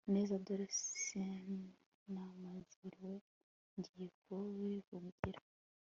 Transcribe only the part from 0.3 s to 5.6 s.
dore sinamazimwe ngiye kubivugira